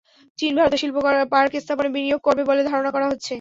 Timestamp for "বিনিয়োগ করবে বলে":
1.95-2.61